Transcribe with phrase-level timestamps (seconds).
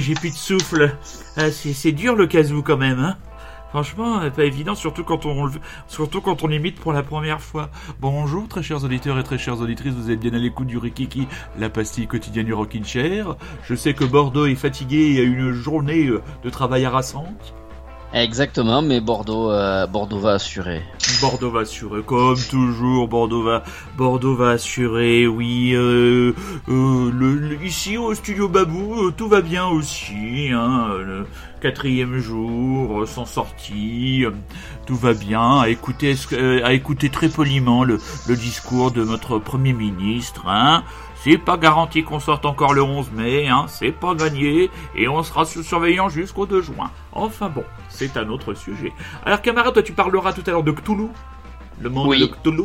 [0.00, 0.96] j'ai plus de souffle.
[1.36, 3.16] Ah, c'est dur le casou quand même, hein.
[3.70, 5.48] Franchement, euh, pas évident, surtout quand on
[5.86, 7.70] surtout quand on imite pour la première fois.
[8.00, 11.28] Bonjour, très chers auditeurs et très chères auditrices, vous êtes bien à l'écoute du Rikiki,
[11.56, 13.36] la pastille quotidienne du Rockin' Chair.
[13.62, 17.54] Je sais que Bordeaux est fatigué et a une journée euh, de travail harassante.
[18.12, 20.82] Exactement, mais Bordeaux, euh, Bordeaux va assurer.
[21.20, 23.62] Bordeaux va assurer, comme toujours, Bordeaux va,
[23.96, 26.34] Bordeaux va assurer, oui, euh,
[26.68, 30.88] euh, ici au studio Babou, euh, tout va bien aussi, hein,
[31.60, 34.24] quatrième jour, sans sortie,
[34.86, 36.16] tout va bien, à écouter,
[36.64, 40.82] à écouter très poliment le, le discours de notre premier ministre, hein,
[41.22, 45.22] c'est pas garanti qu'on sorte encore le 11 mai, hein, c'est pas gagné, et on
[45.22, 46.90] sera sous surveillance jusqu'au 2 juin.
[47.12, 48.92] Enfin bon, c'est un autre sujet.
[49.24, 51.08] Alors camarade, toi tu parleras tout à l'heure de Cthulhu,
[51.80, 52.20] le monde Oui.
[52.20, 52.64] de Cthulhu.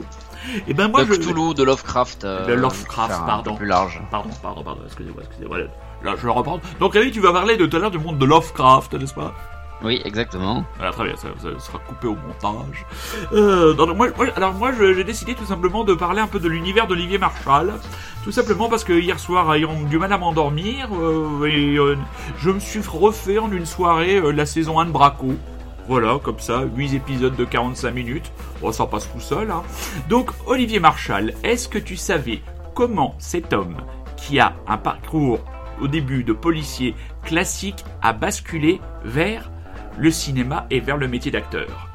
[0.67, 1.19] Et ben moi de je...
[1.19, 2.23] Cthulhu, de Lovecraft.
[2.23, 3.55] euh, De Lovecraft, faire un pardon.
[3.55, 4.01] plus large.
[4.11, 5.57] Pardon, pardon, pardon, excusez-moi, excusez-moi.
[6.03, 6.59] Là, je le reprends.
[6.79, 9.33] Donc, Rémi, tu vas parler de tout à l'heure du monde de Lovecraft, n'est-ce pas?
[9.83, 10.65] Oui, exactement.
[10.79, 11.27] Très bien, ça,
[11.59, 12.85] sera coupé au montage.
[13.33, 13.75] Euh,
[14.35, 17.73] alors moi, j'ai décidé tout simplement de parler un peu de l'univers d'Olivier Marshall,
[18.23, 21.95] tout simplement parce que hier soir, ayant du mal à m'endormir, euh, euh,
[22.37, 25.33] je me suis refait en une soirée la saison 1 de Braco.
[25.87, 28.31] Voilà, comme ça, 8 épisodes de 45 minutes.
[28.61, 29.51] Bon, ça passe tout seul.
[29.51, 29.61] Hein.
[30.09, 32.41] Donc, Olivier Marshall, est-ce que tu savais
[32.73, 33.77] comment cet homme,
[34.17, 35.39] qui a un parcours
[35.79, 39.51] au début de policier classique, a basculé vers
[39.97, 41.89] le cinéma et vers le métier d'acteur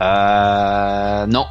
[0.00, 1.46] Euh, non,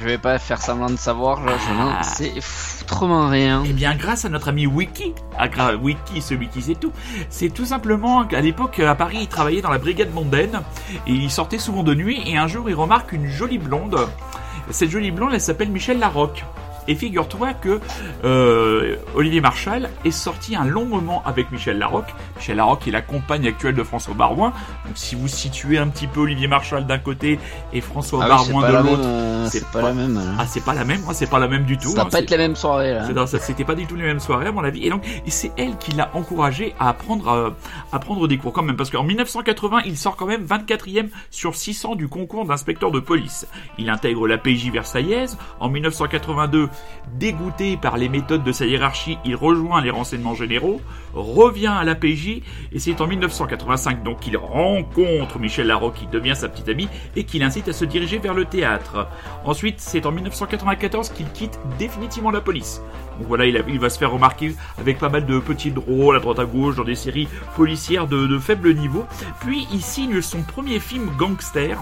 [0.00, 1.44] je vais pas faire semblant de savoir.
[1.44, 1.74] Là, je Ah.
[1.96, 3.62] n'en sais foutrement rien.
[3.66, 6.92] Eh bien, grâce à notre ami Wiki, à Wiki, celui qui sait tout,
[7.30, 10.60] c'est tout simplement qu'à l'époque, à Paris, il travaillait dans la brigade mondaine
[11.06, 14.08] et il sortait souvent de nuit et un jour, il remarque une jolie blonde.
[14.70, 16.44] Cette jolie blonde, elle s'appelle Michel Larocque.
[16.88, 17.80] Et figure-toi que
[18.24, 22.14] euh, Olivier Marchal est sorti un long moment avec Michel Larocque.
[22.36, 24.52] Michel Larocque est la compagne actuelle de François Barouin.
[24.86, 27.38] Donc si vous situez un petit peu Olivier Marchal d'un côté
[27.72, 30.16] et François Ah Barouin de l'autre, euh, c'est pas pas- la même.
[30.16, 30.36] hein.
[30.38, 31.88] ah c'est pas la même, c'est pas la même du tout.
[31.90, 33.06] Ça va hein, pas être la même soirée là.
[33.06, 34.84] c'est- non, ça c'était pas du tout les mêmes soirées à mon avis.
[34.86, 37.50] Et donc, c'est elle qui l'a encouragé à apprendre, euh,
[37.92, 41.54] à prendre des cours quand même, parce qu'en 1980, il sort quand même 24e sur
[41.56, 43.46] 600 du concours d'inspecteur de police.
[43.78, 45.36] Il intègre la PJ versaillaise.
[45.60, 46.68] En 1982,
[47.12, 50.80] dégoûté par les méthodes de sa hiérarchie, il rejoint les renseignements généraux,
[51.12, 52.40] revient à la PJ,
[52.72, 57.24] et c'est en 1985 donc qu'il rencontre Michel Larocque, qui devient sa petite amie, et
[57.24, 59.06] qui l'incite à se diriger vers le théâtre.
[59.44, 62.82] Ensuite, c'est en 1994 qu'il quitte définitivement la police.
[63.18, 66.38] Donc voilà, il, va se faire remarquer avec pas mal de petits rôles à droite
[66.38, 69.04] à gauche dans des séries policières de, de faible niveau.
[69.40, 71.78] Puis il signe son premier film gangster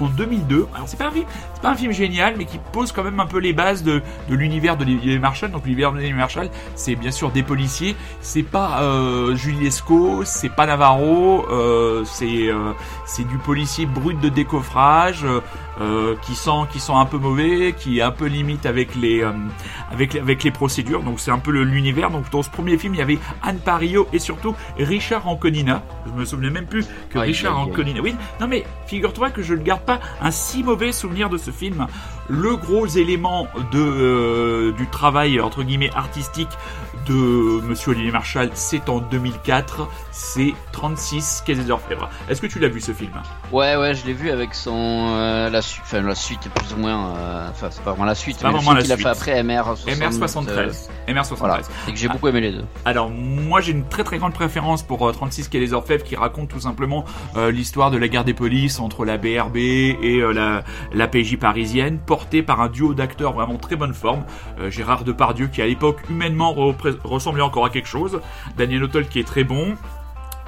[0.00, 0.66] en 2002.
[0.74, 1.26] Alors c'est pas un film,
[1.62, 4.34] pas un film génial, mais qui pose quand même un peu les bases de, de
[4.34, 5.50] l'univers d'Olivier Marshall.
[5.50, 7.96] Donc l'univers d'Olivier Marshall, c'est bien sûr des policiers.
[8.20, 12.72] C'est pas euh, Julie Lescaut, c'est pas Navarro, euh, c'est euh,
[13.06, 15.24] c'est du policier brut de décoffrage.
[15.80, 19.32] euh, qui sent un peu mauvais, qui est un peu limite avec les euh,
[19.90, 20.38] avec les- avec
[20.76, 21.02] les procédures.
[21.02, 22.10] Donc c'est un peu l'univers.
[22.10, 25.82] Donc dans ce premier film, il y avait Anne Parillo et surtout Richard Anconina.
[26.06, 27.58] Je me souvenais même plus que Aïe, Richard.
[27.58, 28.00] Anconina.
[28.00, 31.50] Oui, non mais figure-toi que je ne garde pas un si mauvais souvenir de ce
[31.50, 31.86] film.
[32.28, 36.48] Le gros élément de euh, du travail entre guillemets artistique
[37.06, 39.86] de Monsieur Olivier Marshall, c'est en 2004.
[40.10, 42.08] C'est 36 Quai des Orfèvres.
[42.30, 43.10] Est-ce que tu l'as vu ce film?
[43.52, 46.78] Ouais, ouais, je l'ai vu avec son euh, la suite, enfin la suite plus ou
[46.78, 47.14] moins.
[47.16, 49.14] euh, Enfin, c'est pas vraiment la suite, pas mais le vraiment film la qu'il a
[49.14, 49.24] suite.
[49.24, 50.48] fait après MR 60, MR73.
[51.08, 51.34] euh, MR73.
[51.34, 52.64] voilà, et que j'ai beaucoup aimé les deux.
[52.86, 56.04] Alors moi j'ai une très très grande préférence pour euh, 36 qui est les Orfèvres
[56.04, 57.04] qui raconte tout simplement
[57.50, 60.62] l'histoire de la guerre des polices entre la BRB et la,
[60.92, 64.22] la PJ parisienne portée par un duo d'acteurs vraiment très bonne forme.
[64.60, 66.54] Euh, Gérard Depardieu qui à l'époque humainement
[67.02, 68.20] ressemblait encore à quelque chose.
[68.56, 69.74] Daniel Auteuil qui est très bon.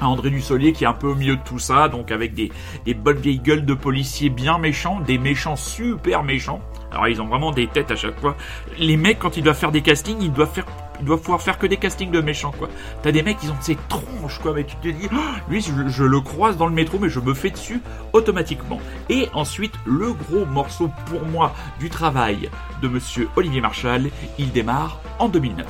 [0.01, 2.53] André Dussolier qui est un peu au milieu de tout ça, donc avec des,
[2.85, 6.61] des bonnes vieilles gueules de policiers bien méchants, des méchants super méchants.
[6.97, 8.37] Alors ils ont vraiment des têtes à chaque fois.
[8.79, 10.65] Les mecs quand ils doivent faire des castings, ils doivent faire
[10.99, 12.71] ils doivent pouvoir faire que des castings de méchants quoi.
[13.03, 15.17] T'as des mecs qui ont ces tronches quoi, mais tu te dis, oh,
[15.51, 17.83] lui je, le croise dans le métro mais je me fais dessus
[18.15, 18.81] automatiquement.
[19.11, 22.49] Et ensuite le gros morceau pour moi du travail
[22.81, 24.09] de Monsieur Olivier Marchal,
[24.39, 25.67] il démarre en 2009.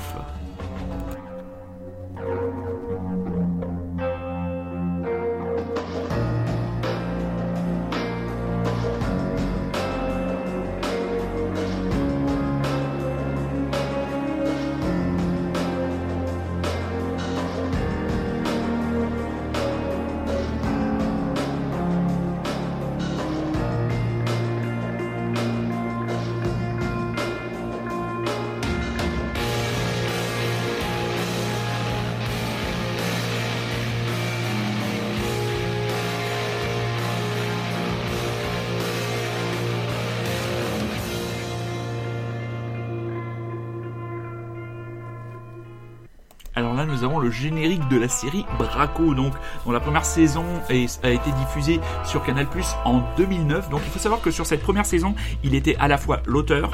[46.59, 49.35] Alors là, nous avons le générique de la série Braco, donc
[49.67, 52.47] dont la première saison a été diffusée sur Canal+
[52.87, 53.69] en 2009.
[53.69, 55.15] Donc il faut savoir que sur cette première saison,
[55.45, 56.71] il était à la fois l'auteur,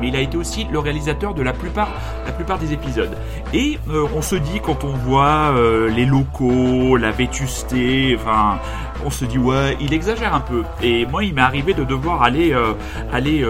[0.00, 1.90] mais il a été aussi le réalisateur de la plupart,
[2.24, 3.14] la plupart des épisodes.
[3.52, 8.58] Et euh, on se dit quand on voit euh, les locaux, la vétusté, enfin,
[9.04, 10.62] on se dit ouais, il exagère un peu.
[10.82, 12.72] Et moi, il m'est arrivé de devoir aller, euh,
[13.12, 13.44] aller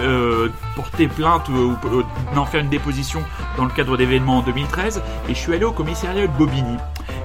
[0.00, 1.76] euh, porter plainte ou
[2.34, 3.22] d'en faire une déposition
[3.56, 6.76] dans le cadre d'événements en 2013 et je suis allé au commissariat de Bobigny.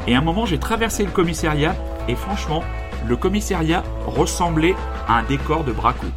[0.08, 1.76] Et à un moment j'ai traversé le commissariat
[2.08, 2.64] et franchement
[3.08, 4.76] le commissariat ressemblait
[5.08, 6.08] à un décor de Braco.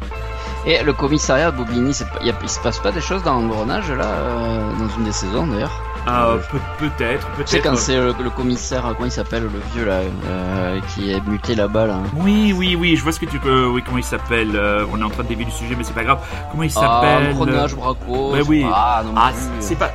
[0.65, 4.05] Et le commissariat de Bobigny, il, il se passe pas des choses dans l'engrenage là,
[4.05, 5.86] euh, dans une des saisons d'ailleurs?
[6.07, 6.37] Euh,
[6.79, 7.49] peut-être, peut-être.
[7.49, 11.25] C'est quand c'est le, le, commissaire, comment il s'appelle, le vieux là, euh, qui est
[11.27, 11.99] muté là-bas là.
[12.15, 13.67] Oui, oui, oui, je vois ce que tu peux.
[13.67, 15.93] Oui, comment il s'appelle euh, On est en train de dévier du sujet, mais c'est
[15.93, 16.19] pas grave.
[16.51, 18.31] Comment il s'appelle Ah, Braco.
[18.31, 18.65] Ben oui.
[18.71, 19.91] Ah, non Ah, c'est pas.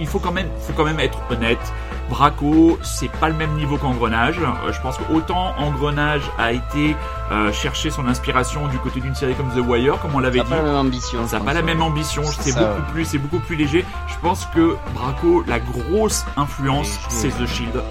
[0.00, 1.72] Il faut quand même, faut quand même être honnête.
[2.10, 4.38] Braco, c'est pas le même niveau qu'Engrenage.
[4.38, 6.96] Euh, je pense qu'autant Engrenage a été
[7.32, 10.44] euh, chercher son inspiration du côté d'une série comme The Wire, comme on l'avait Ça
[10.44, 10.50] dit.
[10.50, 11.26] n'a pas la même ambition.
[11.26, 12.92] Ça n'a pas la même ambition, C'est c'est ça, beaucoup ouais.
[12.92, 13.84] plus, c'est beaucoup plus léger.
[14.08, 17.28] Je pense que Braco, la grosse influence, c'est.
[17.34, 17.82] The Shield.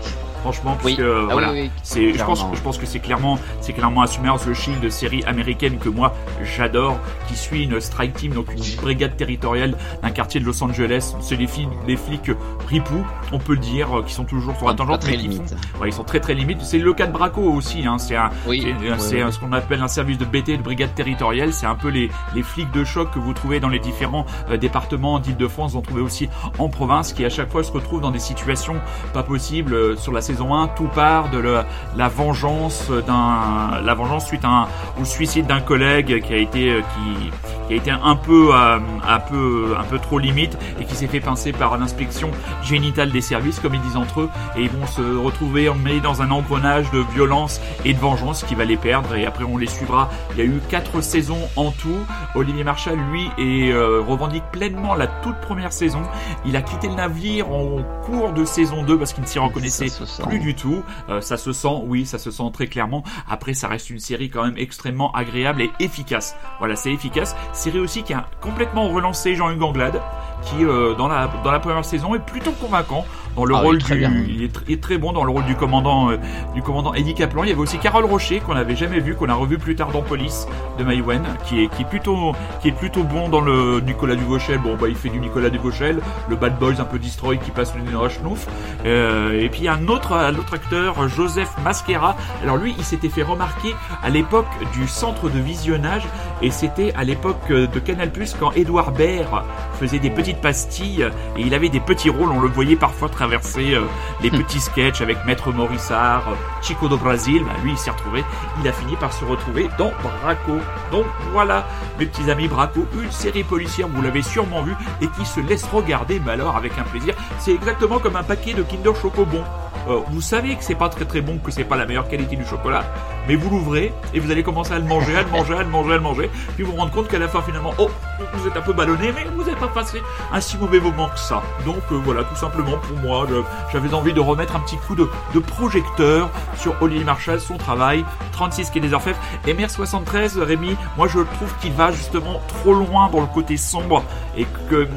[0.43, 0.95] Franchement, Oui.
[0.95, 2.55] puisque Ah voilà, oui, oui, c'est, je pense, clairement.
[2.55, 6.13] je pense que c'est clairement, c'est clairement assumé The Shield, série américaine que moi
[6.43, 11.15] j'adore, qui suit une strike team, donc une brigade territoriale d'un quartier de Los Angeles.
[11.21, 12.29] C'est les flics, les flics
[12.67, 15.27] ripoux, on peut le dire, euh, qui sont toujours sur la tangente, très mais qui
[15.29, 15.49] limite.
[15.49, 16.61] font- ouais, ils sont très très limites.
[16.61, 17.97] C'est le cas de Braco aussi, hein.
[17.97, 18.61] C'est un, Oui.
[18.61, 19.31] c'est ouais, c'est ouais.
[19.31, 21.53] ce qu'on appelle un service de BT, de brigade territoriale.
[21.53, 24.57] C'est un peu les, les flics de choc que vous trouvez dans les différents euh,
[24.57, 25.71] départements d'Île-de-France.
[25.71, 26.27] Vous en trouvez aussi
[26.59, 28.75] en province, qui à chaque fois se retrouvent dans des situations
[29.13, 29.73] pas possibles.
[29.73, 31.61] Euh, Sur la saison 1, tout part de le-
[31.95, 34.67] la vengeance d'un, la vengeance suite à un,
[35.01, 37.29] au suicide d'un collègue qui a été, euh, qui,
[37.67, 41.07] qui a été un peu, euh, un peu, un peu trop limite et qui s'est
[41.07, 42.29] fait pincer par l'inspection
[42.63, 46.21] génitale des services, comme ils disent entre eux, et ils vont se retrouver emmêlés dans
[46.21, 49.15] un engrenage de violence et de vengeance qui va les perdre.
[49.15, 50.09] Et après, on les suivra.
[50.31, 51.99] Il y a eu quatre saisons en tout.
[52.35, 56.01] Olivier Marchal, lui, est, euh, revendique pleinement la toute première saison.
[56.45, 59.87] Il a quitté le navire en cours de saison 2 parce qu'il ne s'y reconnaissait.
[60.23, 60.83] Plus du tout.
[61.09, 63.03] Euh, ça se sent, oui, ça se sent très clairement.
[63.29, 66.35] Après, ça reste une série quand même extrêmement agréable et efficace.
[66.59, 67.35] Voilà, c'est efficace.
[67.53, 70.01] Série aussi qui a complètement relancé Jean-Hugues Anglade,
[70.43, 73.65] qui euh, dans la dans la première saison est plutôt convaincant dans le Ah oui,
[73.65, 74.25] rôle très du.
[74.29, 76.17] Il est, tr- il est très bon dans le rôle du commandant euh,
[76.53, 77.43] du commandant Eddie Kaplan.
[77.43, 79.91] Il y avait aussi Carole Rocher qu'on n'avait jamais vu, qu'on a revu plus tard
[79.91, 80.47] dans Police
[80.77, 84.59] de Maïwen, qui est qui est plutôt qui est plutôt bon dans le Nicolas Duvauchel.
[84.59, 85.99] Bon bah il fait du Nicolas Duvauchel,
[86.29, 88.47] le Bad Boys un peu destroy qui passe le la chenouf.
[88.85, 92.15] Euh, et puis un autre, un autre acteur, Joseph Masquera.
[92.43, 96.03] Alors lui, il s'était fait remarquer à l'époque du centre de visionnage,
[96.41, 99.43] et c'était à l'époque euh, de Canal+ quand Édouard Baird
[99.83, 102.31] faisait des petites pastilles et il avait des petits rôles.
[102.31, 103.81] On le voyait parfois traverser euh,
[104.21, 107.43] les petits sketchs avec Maître Morissard, euh, Chico do Brasil.
[107.43, 108.23] Bah, lui, il s'est retrouvé.
[108.61, 110.57] Il a fini par se retrouver dans Braco.
[110.89, 111.67] Donc voilà,
[111.99, 115.65] mes petits amis Braco, une série policière, vous l'avez sûrement vu, et qui se laisse
[115.65, 117.13] regarder, mais alors avec un plaisir.
[117.39, 119.43] C'est exactement comme un paquet de Kinder Chocobon.
[119.89, 122.37] Euh, vous savez que c'est pas très très bon, que c'est pas la meilleure qualité
[122.37, 122.85] du chocolat,
[123.27, 125.69] mais vous l'ouvrez et vous allez commencer à le manger, à le manger, à le
[125.69, 127.89] manger, à le manger, puis vous vous rendez compte qu'à la fin finalement, oh,
[128.33, 130.01] vous êtes un peu ballonné, mais vous n'avez pas passé
[130.31, 131.41] un si mauvais moment que ça.
[131.65, 133.27] Donc euh, voilà, tout simplement pour moi,
[133.71, 135.07] j'avais envie de remettre un petit coup de,
[135.39, 139.19] projecteur sur Olivier Marchal, son travail, 36 qui est des Orfèvres.
[139.47, 144.03] Et MR73, Rémi, moi je trouve qu'il va justement trop loin dans le côté sombre
[144.37, 144.87] et que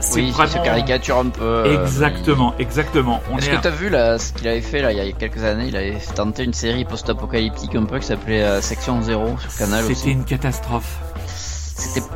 [0.00, 1.42] c'est oui, vraiment se caricature un peu.
[1.42, 3.20] euh, exactement, exactement.
[3.38, 5.12] Est-ce est que à- t'as vu là, ce qu'il avait fait là il y a
[5.12, 9.36] quelques années Il avait tenté une série post-apocalyptique un peu qui s'appelait euh, Section Zéro
[9.38, 10.98] sur Canal C'était une catastrophe.
[11.80, 12.06] C'était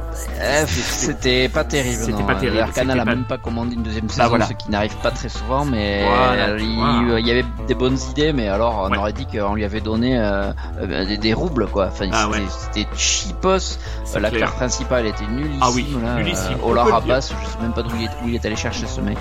[0.41, 2.03] euh, c'était pas terrible.
[2.05, 4.29] C'était pas terrible, D'ailleurs, Canal c'était a pas- même pas commandé une deuxième Bah, saison,
[4.29, 4.47] voilà.
[4.47, 5.65] ce qui n'arrive pas très souvent.
[5.65, 7.19] Mais Voilà, il, voilà.
[7.21, 8.99] il y avait des bonnes idées, mais alors on Ouais.
[8.99, 11.87] aurait dit qu'on lui avait donné euh, euh, des, des roubles quoi.
[11.89, 12.49] Enfin, Ah, c'était ouais.
[12.49, 13.79] c'était cheapos.
[14.21, 15.61] L'acteur principal était nullissime.
[15.63, 16.95] Ah oui, là, nullissime, euh.
[16.95, 19.17] Abbas, je sais même pas d'où il, est, où il est allé chercher ce mec.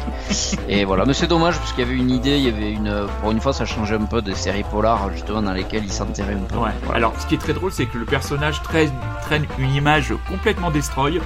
[0.68, 3.08] Et voilà, mais c'est dommage parce qu'il y avait une idée, il y avait une.
[3.22, 6.34] Pour une fois, ça changeait un peu des séries polars justement dans lesquelles il s'enterrait
[6.36, 6.58] un peu.
[6.58, 6.70] Ouais.
[6.84, 6.98] Voilà.
[6.98, 8.92] Alors, ce qui est très drôle, c'est que le personnage traîne,
[9.24, 11.22] traîne une image complètement destroy,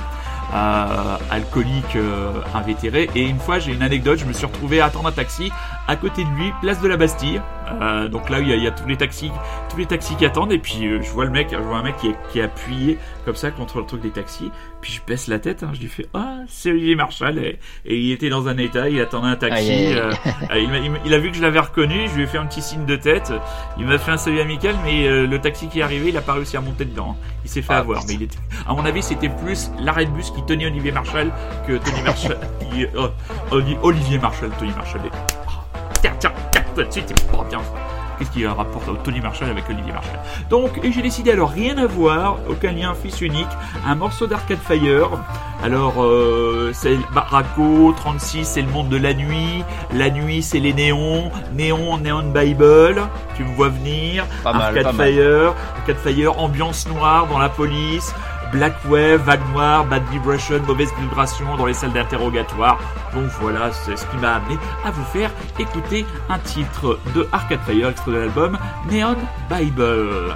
[0.53, 3.09] euh, alcoolique, euh, invétéré.
[3.15, 5.49] Et une fois, j'ai une anecdote, je me suis retrouvé à attendre un taxi
[5.87, 7.41] à côté de lui, place de la Bastille.
[7.81, 9.31] Euh, donc là, il y, a, il y a tous les taxis,
[9.69, 10.51] tous les taxis qui attendent.
[10.51, 12.43] Et puis, euh, je vois le mec, je vois un mec qui est, qui est
[12.43, 14.51] appuyé comme ça contre le truc des taxis.
[14.81, 17.97] Puis je baisse la tête, hein, je lui fais ah c'est Olivier Marshall et, et
[17.97, 19.69] il était dans un état, il attendait un taxi.
[19.69, 19.97] Aïe, aïe, aïe.
[19.97, 20.11] euh,
[20.51, 22.61] euh, il, il a vu que je l'avais reconnu, je lui ai fait un petit
[22.61, 23.33] signe de tête.
[23.79, 26.21] Il m'a fait un salut amical, mais euh, le taxi qui est arrivé, il a
[26.21, 27.17] pas réussi à monter dedans.
[27.43, 28.37] Il s'est fait Ah, avoir, mais il était.
[28.67, 31.31] À mon avis, c'était plus l'arrêt de bus qui tenait Olivier Marshall
[31.67, 32.37] que Tony Marshall.
[32.71, 33.07] qui- oh,
[33.51, 35.01] Oli- Olivier Marshall, Tony Marshall.
[35.11, 37.61] Oh, tiens, tiens, tiens, tout de suite, c'est pas bien.
[38.17, 40.19] Qu'est-ce qu'il rapporte Tony Marshall avec Olivier Marshall?
[40.49, 43.47] Donc, et j'ai décidé alors rien à voir, aucun lien fils unique,
[43.85, 45.09] un morceau d'Arcade Fire.
[45.63, 49.63] Alors, euh, c'est Barraco, 36, c'est le monde de la nuit.
[49.93, 51.31] La nuit, c'est les néons.
[51.53, 53.01] Néon, Neon Bible.
[53.35, 54.25] Tu me vois venir.
[54.43, 55.13] Pas mal, Arcade mal.
[55.13, 55.53] Fire.
[55.77, 58.13] Arcade Fire, ambiance noire dans la police.
[58.51, 62.79] Black Wave, vague noire, bad vibration, mauvaise vibration dans les salles d'interrogatoire.
[63.13, 67.59] Donc voilà, c'est ce qui m'a amené à vous faire écouter un titre de Arcade
[67.65, 68.57] Fire, de l'album
[68.89, 69.17] Neon
[69.49, 70.35] Bible.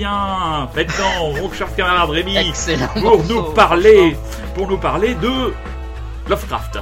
[0.00, 2.36] Revient maintenant, mon cher camarade Rémi,
[3.00, 4.16] pour nous parler,
[4.54, 5.52] pour nous parler de
[6.28, 6.78] Lovecraft.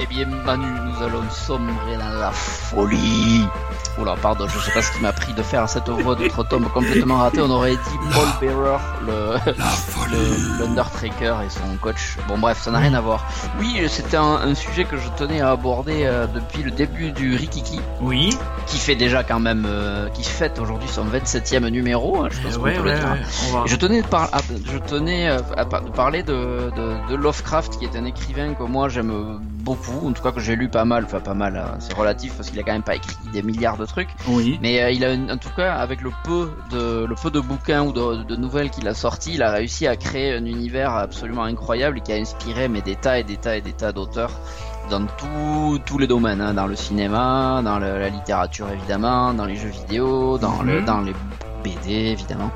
[0.00, 3.44] Eh bien, Manu, nous allons sombrer dans la folie.
[3.96, 6.68] Oula, pardon, je sais pas ce qui m'a pris de faire cette voix d'autre tome
[6.68, 7.40] complètement ratée.
[7.40, 9.36] On aurait dit Paul Bearer, le,
[10.10, 12.16] le l'Undertaker et son coach.
[12.26, 13.24] Bon, bref, ça n'a rien à voir.
[13.60, 17.36] Oui, c'était un, un sujet que je tenais à aborder euh, depuis le début du
[17.36, 18.36] Rikiki, Oui.
[18.66, 22.56] qui fait déjà quand même, euh, qui fête aujourd'hui son 27e numéro, hein, je pense
[22.56, 23.08] Ouais, peut ouais, le dire.
[23.12, 24.40] ouais, va- Et Je tenais, de, par- à-
[24.72, 26.32] je tenais euh, à, par- de parler de,
[26.74, 30.40] de, de Lovecraft, qui est un écrivain que moi j'aime beaucoup, en tout cas que
[30.40, 32.82] j'ai lu pas mal, enfin pas mal, hein, c'est relatif parce qu'il a quand même
[32.82, 34.58] pas écrit des milliards de trucs, Oui.
[34.62, 37.82] mais euh, il a en tout cas avec le peu de le peu de bouquins
[37.82, 41.44] ou de, de nouvelles qu'il a sortis, il a réussi à créer un univers absolument
[41.44, 44.32] incroyable et qui a inspiré mais des tas et des tas et des tas d'auteurs
[44.90, 49.46] dans tout- tous les domaines, hein, dans le cinéma, dans le- la littérature évidemment, dans
[49.46, 50.84] les jeux vidéo, dans, le, Mhm.
[50.84, 51.14] dans les
[51.64, 52.50] BD évidemment.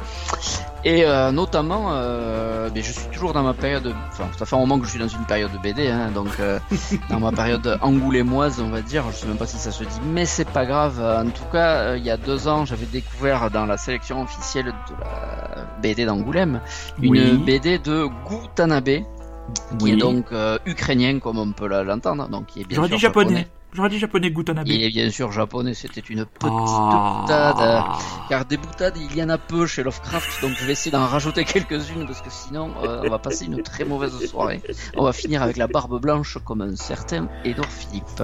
[0.85, 4.61] Et euh, notamment, euh, mais je suis toujours dans ma période, enfin ça fait un
[4.61, 6.61] moment que je suis dans une période de BD, hein, donc euh,
[7.11, 10.01] dans ma période angoulémoise on va dire, je sais même pas si ça se dit,
[10.07, 11.01] mais c'est pas grave.
[11.01, 14.67] En tout cas, euh, il y a deux ans, j'avais découvert dans la sélection officielle
[14.67, 16.61] de la BD d'Angoulême
[17.03, 17.39] une Oui.
[17.39, 19.05] BD de Gu Tanabe, qui
[19.83, 19.93] Oui.
[19.93, 23.49] est donc euh, ukrainien comme on peut l'entendre, donc qui est bien J'aurais dit japonais.
[23.75, 24.67] J'aurais dit japonais Gutanabe.
[24.67, 27.21] Il est bien sûr japonais, c'était une petite Ah.
[27.23, 28.29] boutade.
[28.31, 31.07] Car des boutades, il y en a peu chez Lovecraft, donc je vais essayer d'en
[31.07, 34.63] rajouter quelques-unes parce que sinon, euh, on va passer une très mauvaise soirée.
[34.97, 38.23] On va finir avec la barbe blanche comme un certain Edouard Philippe.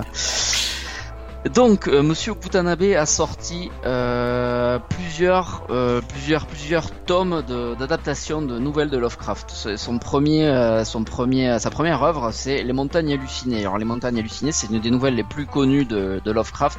[1.52, 7.42] Donc, euh, Monsieur Kutanabe a sorti euh, plusieurs, euh, plusieurs, plusieurs tomes
[7.78, 9.50] d'adaptation de, nouvelles de Lovecraft.
[9.76, 13.60] Son premier, euh, son premier, sa première œuvre, c'est Les Montagnes hallucinées.
[13.60, 16.78] Alors, Les Montagnes hallucinées, c'est une des nouvelles les plus connues de Lovecraft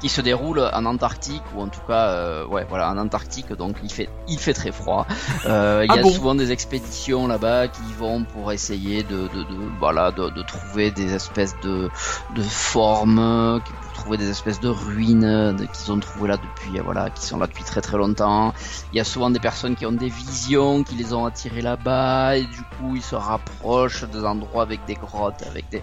[0.00, 3.76] qui se déroule en Antarctique ou en tout cas euh, ouais voilà en Antarctique donc
[3.82, 5.06] il fait il fait très froid.
[5.46, 9.28] Euh, il y Ah a bon souvent des expéditions là-bas qui vont pour essayer de,
[9.28, 11.88] de, de voilà de, de trouver des espèces de
[12.34, 17.10] de formes pour trouver des espèces de ruines qu'ils ont trouvées là depuis euh, voilà
[17.10, 18.52] qui sont là depuis très très longtemps.
[18.92, 22.36] Il y a souvent des personnes qui ont des visions qui les ont attirés là-bas
[22.36, 25.82] et du coup ils se rapprochent des endroits avec des grottes avec des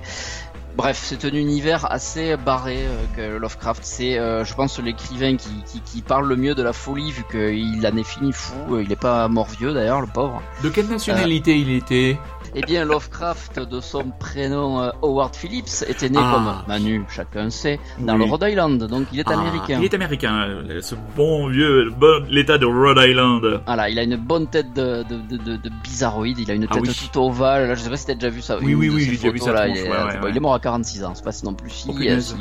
[0.76, 3.82] Bref, c'est un univers assez barré euh, que Lovecraft.
[3.84, 7.24] C'est, euh, je pense, l'écrivain qui, qui, qui parle le mieux de la folie, vu
[7.30, 8.56] qu'il en est fini fou.
[8.72, 10.42] Euh, Il est pas mort vieux d'ailleurs, le pauvre.
[10.64, 12.18] De quelle nationalité il était?
[12.56, 16.32] Eh bien, Lovecraft, de son prénom Howard Phillips, était né Ah.
[16.34, 18.26] comme Manu, chacun sait, dans Oui.
[18.26, 18.84] le Rhode Island.
[18.84, 19.80] Donc, il est Ah, américain.
[19.80, 23.62] Il est américain, ce bon vieux, bon, l'état de Rhode Island.
[23.66, 26.68] Voilà, il a une bonne tête de, de, de, de, de bizarroïde, il a une
[26.70, 26.94] Ah tête oui.
[26.94, 27.70] toute ovale.
[27.70, 28.58] Là, je sais pas si t'as déjà vu ça.
[28.62, 30.30] Oui, oui, oui, j'ai déjà vu sa là, tronche, il, est, ouais, ouais, bon, ouais.
[30.32, 31.94] il est mort à 46 ans, c'est pas si non plus si, Oh,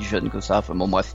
[0.02, 0.58] jeune que ça.
[0.58, 1.14] Enfin bon, bref.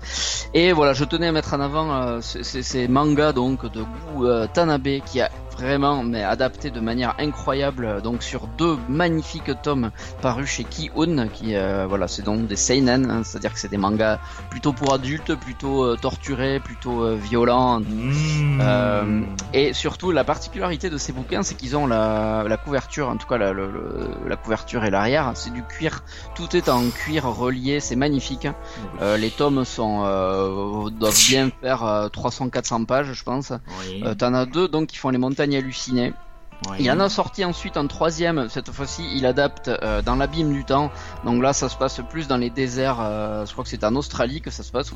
[0.54, 3.84] Et voilà, je tenais à mettre en avant euh, ces, ces- ces mangas donc de
[3.84, 8.78] Gu euh, Tanabe qui a vraiment mais adapté de manière incroyable euh, donc sur deux
[8.88, 9.92] magnifiques tomes
[10.22, 13.78] parus chez Ki-Un qui euh, voilà c'est donc des seinen hein, c'est-à-dire que c'est des
[13.78, 14.20] mangas
[14.52, 19.26] plutôt pour adultes plutôt euh, torturés plutôt euh, violents Mmh.
[19.54, 23.28] et surtout, la particularité de ces bouquins, c'est qu'ils ont la, la couverture, en tout
[23.28, 26.04] cas la, le- le- la couverture et l'arrière, c'est du cuir.
[26.36, 28.48] Tout est en cuir relié, c'est magnifique.
[29.18, 30.02] Les tomes sont
[31.00, 33.52] doivent bien faire euh, 300-400 pages, je pense.
[33.80, 34.04] Oui.
[34.18, 35.47] T'en as deux donc qui font les montagnes
[36.72, 36.78] oui.
[36.80, 40.66] Il en a sorti ensuite un troisième, cette fois-ci il adapte euh, dans l'abîme du
[40.66, 40.90] temps.
[41.24, 43.96] Donc là ça se passe plus dans les déserts, euh, je crois que c'est en
[43.96, 44.92] Australie que ça se passe.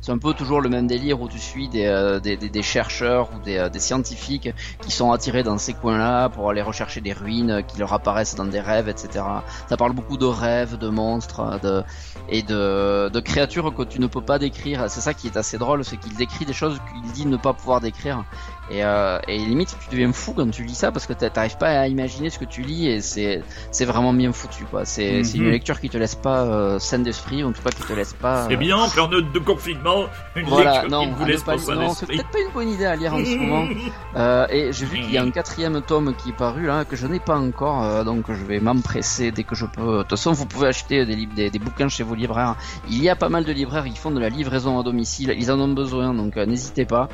[0.00, 2.62] C'est un peu toujours le même délire où tu suis des, euh, des, des- des
[2.62, 4.48] chercheurs ou des, scientifiques
[4.80, 8.46] qui sont attirés dans ces coins-là pour aller rechercher des ruines qui leur apparaissent dans
[8.46, 9.22] des rêves, etc.
[9.68, 11.82] Ça parle beaucoup de rêves, de monstres de,
[12.30, 14.86] et de, de créatures que tu ne peux pas décrire.
[14.88, 17.52] C'est ça qui est assez drôle, c'est qu'il décrit des choses qu'il dit ne pas
[17.52, 18.24] pouvoir décrire.
[18.72, 21.58] Et, euh, et limite, tu deviens fou quand tu lis ça parce que t'a- t'arrives
[21.58, 24.84] pas à imaginer ce que tu lis et c'est c'est vraiment bien foutu quoi.
[24.86, 25.50] C'est c'est une Mhm.
[25.50, 28.14] lecture qui te laisse pas euh, saine d'esprit, ou en tout cas qui te laisse
[28.14, 28.46] pas.
[28.48, 30.06] C'est euh, bien, en période de confinement,
[30.36, 32.38] une Voilà, lecture non, qui ne vous ne laisse pas pas non, c'est peut-être pas
[32.40, 33.66] une bonne idée à lire en ce moment.
[34.14, 36.96] Euh, et j'ai vu qu'il y a un quatrième tome qui est paru là que
[36.96, 39.80] je n'ai pas encore, euh, donc je vais m'empresser dès que je peux.
[39.98, 42.56] De toute façon, vous pouvez acheter des, livres, des, des bouquins chez vos libraires.
[42.90, 45.34] Il y a pas mal de libraires qui font de la livraison à domicile.
[45.38, 47.08] Ils en ont besoin, donc euh, n'hésitez pas.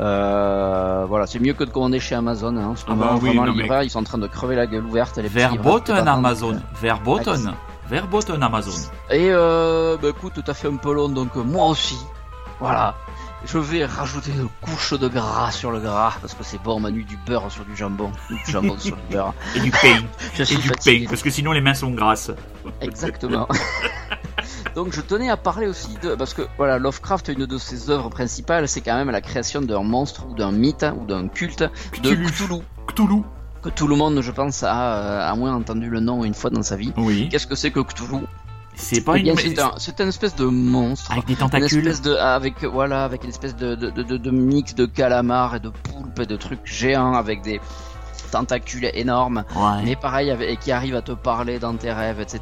[0.00, 2.56] Euh, voilà, c'est mieux que de commander chez Amazon.
[2.56, 4.84] Hein, Ah bah oui, vraiment, les mais- ils sont en train de crever la gueule
[4.84, 5.16] ouverte.
[5.18, 6.60] Les Verboten Amazon.
[6.80, 7.54] Verboten.
[7.88, 8.90] Verboten Amazon.
[9.10, 11.98] Et euh, bah écoute, t'as fait un peu long, donc euh, moi aussi,
[12.58, 12.94] voilà.
[13.46, 17.04] Je vais rajouter une couche de gras sur le gras, parce que c'est bon, Manu,
[17.04, 19.34] du beurre sur du jambon, du jambon sur du beurre.
[19.54, 20.00] Et du pain.
[20.34, 22.30] Je Et du pain, parce que sinon les mains sont grasses.
[22.80, 23.46] Exactement.
[24.74, 28.10] Donc je tenais à parler aussi de parce que voilà Lovecraft une de ses œuvres
[28.10, 31.62] principales c'est quand même la création d'un monstre ou d'un mythe ou d'un culte
[32.02, 32.60] de Cthulhu.
[32.88, 33.22] Cthulhu
[33.62, 36.50] que tout le monde je pense a euh, à moins entendu le nom une fois
[36.50, 36.92] dans sa vie.
[36.96, 37.28] Oui.
[37.30, 38.18] Qu'est-ce que c'est que Cthulhu?
[38.76, 39.38] C'est pas Eh bien, une.
[39.38, 41.12] c'est un- c'est une espèce de monstre.
[41.12, 41.78] Avec des Une tentacules.
[41.86, 45.54] espèce de avec voilà avec une espèce de de, de, de- de mix de calamars
[45.54, 47.60] et de poulpes et de trucs géants avec des
[48.34, 49.82] tentacules énormes Ouais.
[49.84, 52.38] mais pareil avec, et qui arrive à te parler dans tes rêves etc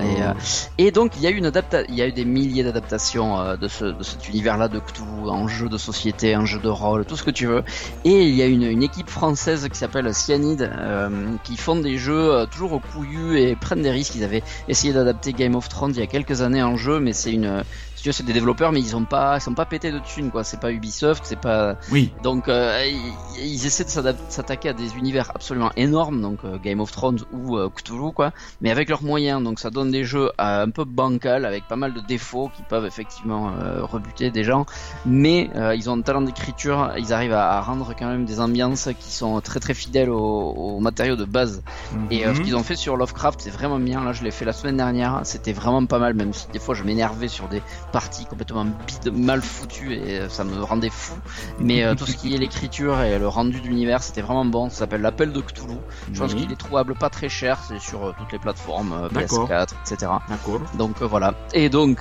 [0.00, 0.32] et, euh,
[0.78, 3.30] et donc il y a eu une adapta il y a eu des milliers d'adaptations
[3.40, 6.58] euh, de ce de cet univers là de Cthulhu en jeu de société en jeu
[6.58, 7.62] de rôle tout ce que tu veux.
[8.04, 11.10] Et il y a une, une équipe française qui s'appelle Cyanide euh,
[11.44, 14.14] qui font des jeux toujours au couillu et prennent des risques.
[14.14, 17.12] Ils avaient essayé d'adapter Game of Thrones il y a quelques années en jeu mais
[17.12, 17.62] c'est une
[18.04, 20.30] tu veux, c'est des développeurs mais ils ont pas ils sont pas pétés de thunes
[20.30, 22.12] quoi c'est pas Ubisoft c'est pas Oui.
[22.22, 23.14] donc euh, ils,
[23.54, 23.88] ils essaient de
[24.28, 28.32] s'attaquer à des univers absolument énormes, donc euh, Game of Thrones ou euh, Cthulhu quoi,
[28.60, 29.42] mais avec leurs moyens.
[29.42, 32.62] Donc ça donne des jeux euh, un peu bancal avec pas mal de défauts qui
[32.62, 34.66] peuvent effectivement rebuter des gens,
[35.06, 38.88] mais ils ont un talent d'écriture, ils arrivent à, à rendre quand même des ambiances
[39.00, 41.62] qui sont très très fidèles aux, aux matériaux de base.
[42.10, 42.42] Et ce Mhm.
[42.44, 44.04] qu'ils ont fait sur Lovecraft, c'est vraiment bien.
[44.04, 45.20] Là, je l'ai fait la semaine dernière.
[45.24, 47.62] C'était vraiment pas mal, même si des fois je m'énervais sur des
[47.94, 51.14] parties complètement bides, mal foutues et euh, ça me rendait fou.
[51.60, 54.68] Mais euh, tout ce qui est l'écriture et le rendu de l'univers, c'était vraiment bon.
[54.68, 55.76] Ça s'appelle l'appel de Cthulhu.
[56.12, 57.60] Je pense qu'il est trouvable pas très cher.
[57.68, 59.48] C'est sur euh, toutes les plateformes, euh, D'accord.
[59.48, 60.10] PS4, etc.
[60.28, 60.60] D'accord.
[60.76, 61.34] Donc voilà.
[61.52, 62.00] Et donc.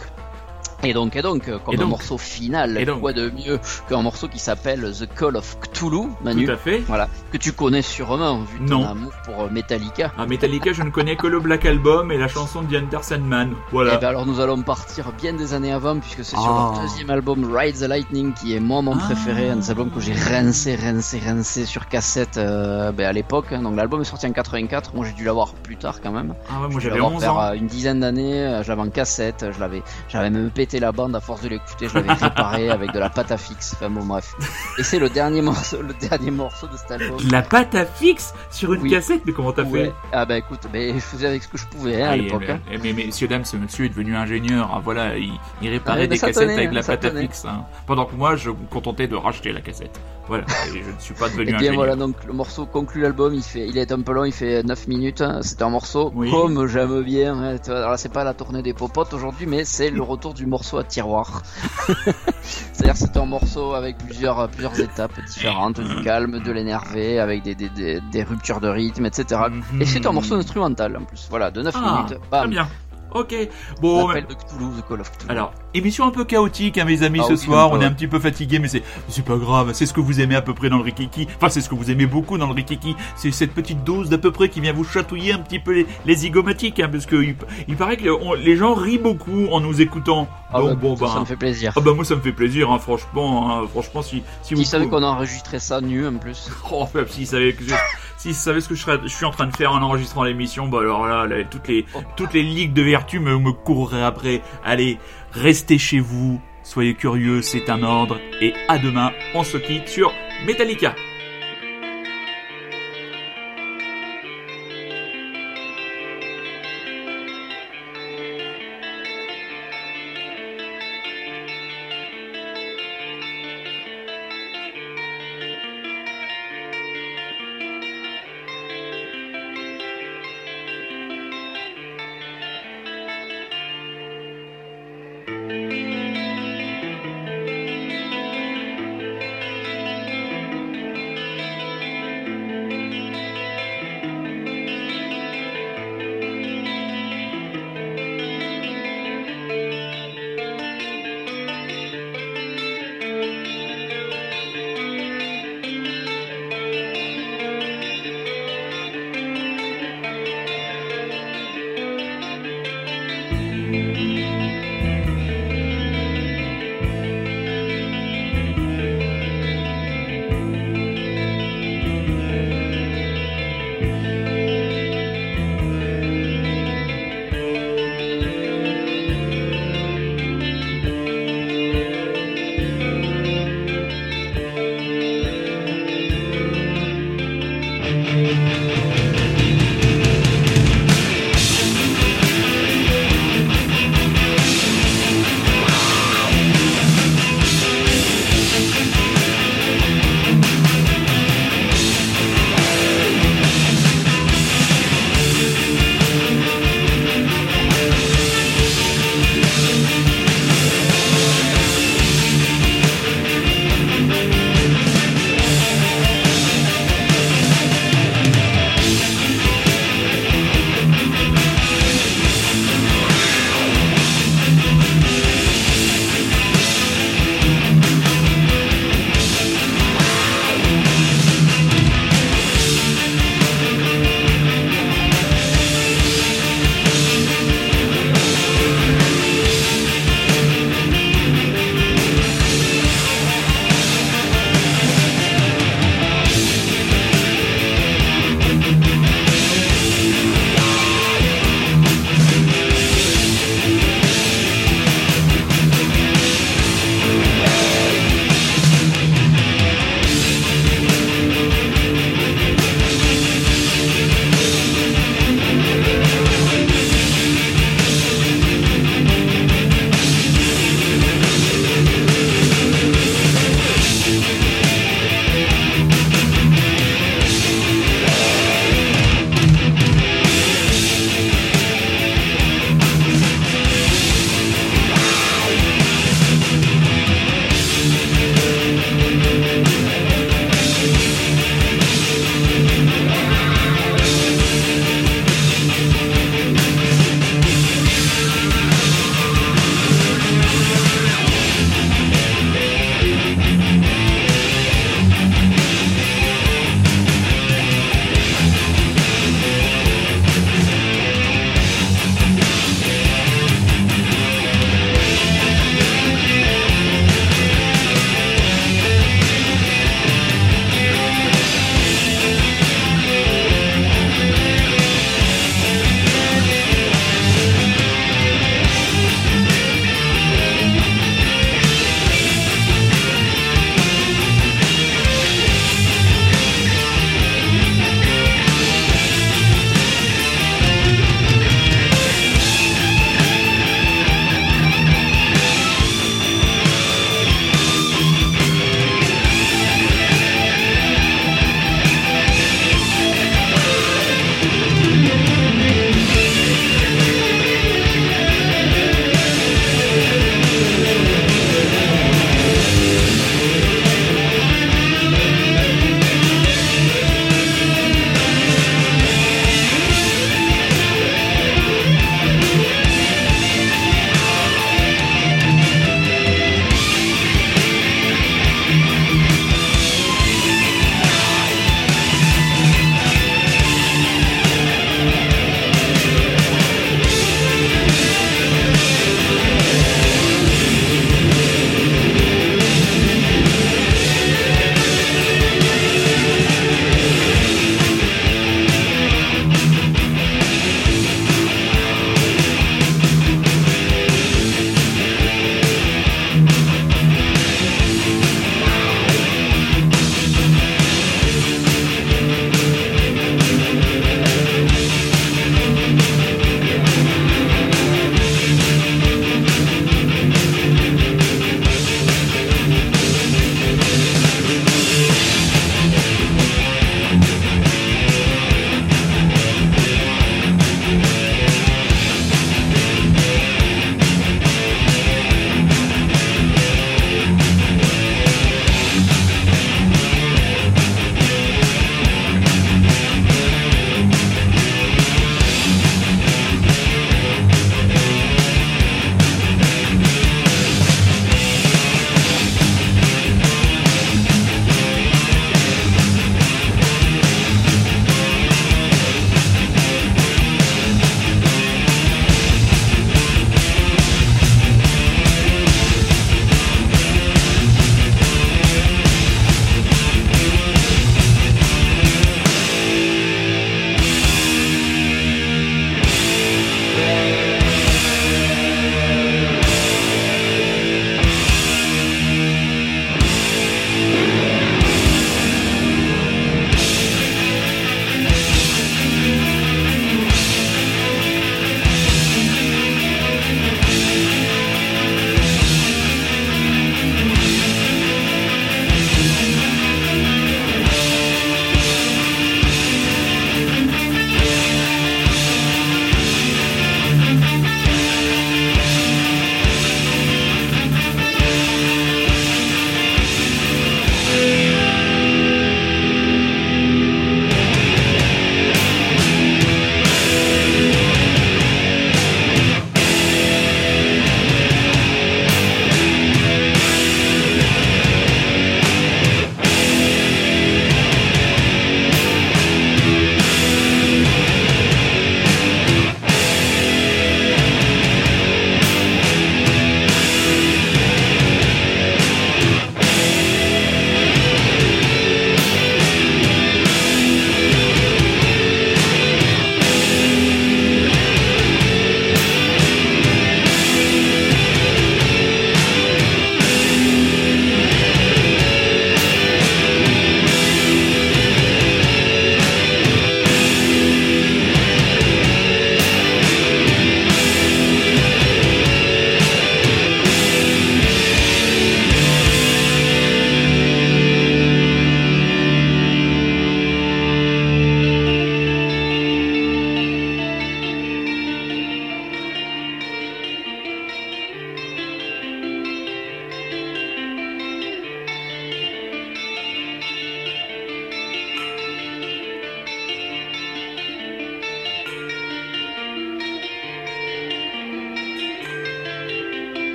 [0.84, 1.86] Et donc, et donc, euh, comme Et donc.
[1.86, 3.00] un morceau final, Et donc.
[3.02, 6.80] quoi de mieux qu'un morceau qui s'appelle The Call of Cthulhu, Manu, Tout à fait.
[6.88, 8.88] voilà, que tu connais sûrement vu ton Non.
[8.90, 10.12] amour pour euh, Metallica.
[10.18, 13.54] Ah, Metallica, je ne connais que le Black Album et la chanson de Enter Sandman.
[13.72, 13.96] Voilà.
[13.96, 16.74] Et ben alors nous allons partir bien des années avant puisque c'est sur Ah.
[16.74, 19.04] leur deuxième album Ride the Lightning qui est moi mon Ah.
[19.06, 23.48] préféré, un des albums que j'ai rincé, rincé, rincé sur cassette euh, ben, à l'époque.
[23.52, 23.62] hein.
[23.62, 26.36] Donc l'album est sorti en 84, moi j'ai dû l'avoir plus tard quand même.
[26.50, 27.54] Ah ouais, moi j'avais l'avoir 11 vers ans.
[27.54, 31.20] une dizaine d'années, je l'avais en cassette, je l'avais, j'avais même pété la bande à
[31.20, 33.74] force de l'écouter, je l'avais réparé avec de la pâte à fixe.
[33.76, 34.34] Enfin bon bref.
[34.80, 37.18] Et c'est le dernier morceau, le dernier morceau de cet album.
[37.32, 38.90] La pâte à fixe sur une Oui.
[38.92, 39.86] cassette, mais comment t'as Ouais.
[39.86, 39.94] fait?
[40.12, 42.42] Ah bah écoute, mais je faisais avec ce que je pouvais hein, à Ah, l'époque.
[42.48, 42.60] mais, hein.
[42.72, 44.70] mais, mais, messieurs, dames, ce monsieur est devenu ingénieur.
[44.74, 45.32] Ah, voilà, il,
[45.62, 47.46] il réparait Ah, des cassettes tenait, avec de la pâte à fixe.
[47.46, 47.66] hein.
[47.86, 50.00] Pendant que moi, je me contentais de racheter la cassette.
[50.28, 51.76] Voilà, et je ne suis pas devenu Et bien ingénieur.
[51.76, 54.64] voilà, donc le morceau conclut l'album, il fait, il est un peu long, il fait
[54.64, 55.40] 9 minutes, hein.
[55.42, 56.32] c'est un morceau Oui.
[56.32, 57.58] comme j'aime bien, hein.
[57.68, 60.78] Alors là c'est pas la tournée des popotes aujourd'hui, mais c'est le retour du morceau
[60.78, 61.42] à tiroir.
[62.42, 67.56] C'est-à-dire c'est un morceau avec plusieurs, plusieurs étapes différentes, du calme, de l'énervé, avec des,
[67.56, 69.42] des, des, des ruptures de rythme, etc.
[69.74, 69.82] Mhm.
[69.82, 72.68] Et c'est un morceau instrumental en plus, voilà, de 9 Ah, minutes, Très bam, bien.
[73.14, 73.36] Ok.
[73.82, 75.32] Bon, l'appel de Cthulhu, The Call of Cthulhu.
[75.32, 77.72] Alors, émission un peu chaotique, hein, mes amis, Ah ce soir.
[77.72, 79.72] On est un petit peu fatigué, mais c'est c'est pas grave.
[79.74, 81.28] C'est ce que vous aimez à peu près dans le Rikiki.
[81.38, 82.96] Enfin, c'est ce que vous aimez beaucoup dans le Rikiki.
[83.16, 85.88] C'est cette petite dose d'à peu près qui vient vous chatouiller un petit peu les,
[86.06, 87.36] les zygomatiques, hein, parce que il,
[87.68, 90.28] il paraît que on- les gens rient beaucoup en nous écoutant.
[90.56, 91.74] Ah Donc bah, bon, bah, ça me fait plaisir.
[91.76, 93.52] ah bah moi ça me fait plaisir, hein, franchement.
[93.52, 97.04] hein, franchement, si si vous savait qu'on a enregistré ça nu en plus Oh, enfin,
[97.08, 97.74] s'ils savaient que je...
[98.18, 100.68] s'ils savaient ce que je, serais- je suis en train de faire en enregistrant l'émission,
[100.68, 104.42] bah alors là, là, toutes les toutes les ligues de vertu me, courraient après.
[104.64, 104.98] Allez,
[105.32, 110.12] restez chez vous, soyez curieux, c'est un ordre, et à demain, on se quitte sur
[110.46, 110.96] Metallica.